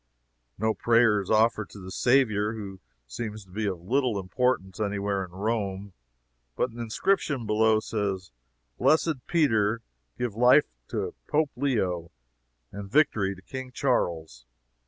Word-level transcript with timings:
No 0.57 0.73
prayer 0.73 1.21
is 1.21 1.29
offered 1.29 1.69
to 1.69 1.79
the 1.79 1.91
Saviour, 1.91 2.53
who 2.53 2.79
seems 3.05 3.45
to 3.45 3.51
be 3.51 3.67
of 3.67 3.81
little 3.81 4.17
importance 4.19 4.79
any 4.79 4.97
where 4.97 5.23
in 5.23 5.29
Rome; 5.29 5.93
but 6.55 6.71
an 6.71 6.79
inscription 6.79 7.45
below 7.45 7.79
says, 7.79 8.31
"Blessed 8.79 9.27
Peter, 9.27 9.83
give 10.17 10.33
life 10.33 10.65
to 10.87 11.13
Pope 11.27 11.51
Leo 11.55 12.09
and 12.71 12.89
victory 12.89 13.35
to 13.35 13.43
king 13.43 13.71
Charles." 13.71 14.47